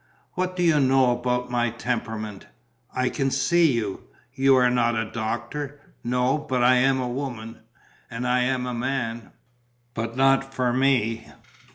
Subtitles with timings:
[0.33, 2.47] "What do you know about my temperament?"
[2.91, 7.59] "I can see you." "You are not a doctor." "No, but I am a woman."
[8.09, 9.29] "And I a man."
[9.93, 11.27] "But not for me."